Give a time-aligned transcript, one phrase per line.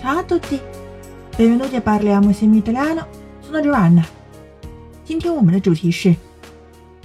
[0.00, 0.58] Ciao a tutti,
[1.36, 3.06] benvenuti a Parliamo insieme italiano.
[3.40, 4.04] Sono Giovanna。
[5.04, 6.14] 今天我们的主题是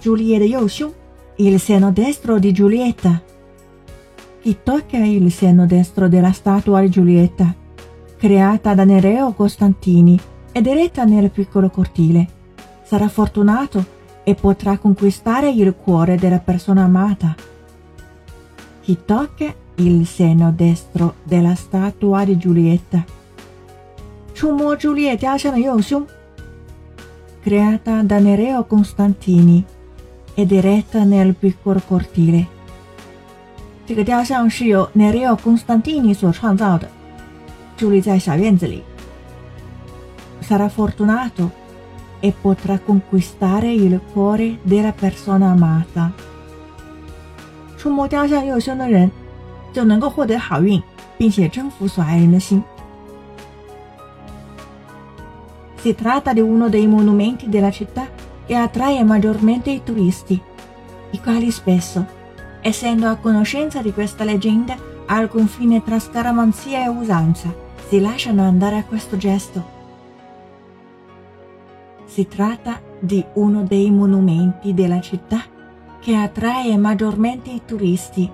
[0.01, 0.91] Giulia 的右胸，
[1.37, 7.53] il seno destro di Giulietta。Chi tocca il seno destro della statua di Giulietta,
[8.17, 10.19] creata da Nereo Costantini
[10.51, 12.27] ed eretta nel piccolo cortile,
[12.83, 17.35] sarà fortunato e potrà conquistare il cuore della persona amata.
[18.81, 23.03] Chi tocca il seno destro della statua di Giulietta.
[24.33, 26.05] 触摸朱丽叶雕像的右胸，
[27.43, 29.63] creata da Nereo Costantini
[30.35, 32.45] ed eretta nel piccolo cortile。
[33.85, 36.87] 这个雕像是由 Nereo Costantini 所创造的，
[37.77, 38.83] 伫立在小院子里。
[40.41, 41.51] Sarà fortunato
[42.19, 46.11] e potrà conquistare il cuore della persona amata。
[47.77, 49.11] 触摸雕像右胸的人。
[49.75, 50.81] 就能够获得好运，
[51.17, 52.63] 并且征服所爱人的心。
[55.77, 58.07] Si tratta di uno dei monumenti della città
[58.45, 60.39] che attrae maggiormente i turisti,
[61.11, 62.05] i quali spesso,
[62.61, 64.75] essendo a conoscenza di questa leggenda
[65.07, 67.51] al confine tra scaramanzia e usanza,
[67.87, 69.79] si lasciano andare a questo gesto.
[72.05, 75.43] Si tratta di uno dei monumenti della città
[75.99, 78.29] che attrae maggiormente i turisti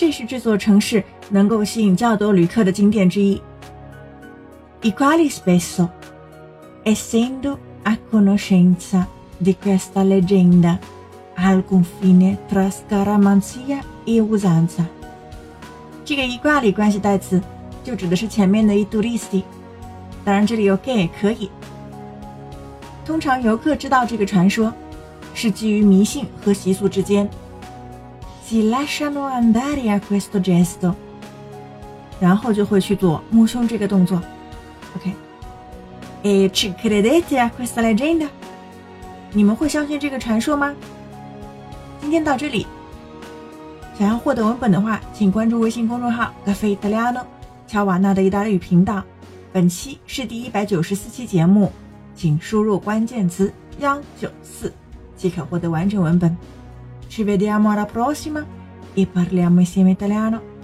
[0.00, 3.38] 这是这座城市能够吸引较多旅客的景点之一。
[4.80, 5.90] I quali spesso,
[6.84, 9.04] essendo a conoscenza
[9.38, 10.78] di questa leggenda
[11.36, 14.86] al confine tra scaramanzia e usanza，
[16.02, 17.38] 这个 i quali 关系代词
[17.84, 19.42] 就指的是前面的 i turisti，
[20.24, 21.50] 当然这里有 che 也可以。
[23.04, 24.72] 通常游客知道这个传说，
[25.34, 27.28] 是基于迷信和习俗之间。
[28.50, 30.92] Si lasciano andare a questo gesto，
[32.18, 34.20] 然后就会去做摸胸这个动作。
[34.96, 38.26] OK，e ci credete a questa leggenda？
[39.32, 40.74] 你们会相信这个传说吗？
[42.00, 42.66] 今天到这里。
[43.96, 47.22] 想要获得文本的话，请关注微信公众号 “Cafe Italiano”
[47.68, 49.04] 乔瓦纳的意大利语频道。
[49.52, 51.70] 本期是第一百九十四期节目，
[52.16, 54.72] 请输入关键词幺九四
[55.16, 56.36] 即可获得完整文本。
[57.10, 58.46] Ci vediamo alla prossima
[58.94, 60.59] e parliamo insieme italiano.